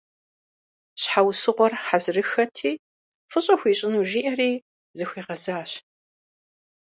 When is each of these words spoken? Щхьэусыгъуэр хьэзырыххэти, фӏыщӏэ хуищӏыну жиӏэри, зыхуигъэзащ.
Щхьэусыгъуэр 1.01 1.73
хьэзырыххэти, 1.85 2.71
фӏыщӏэ 3.29 3.55
хуищӏыну 3.59 4.05
жиӏэри, 4.09 4.51
зыхуигъэзащ. 4.97 5.71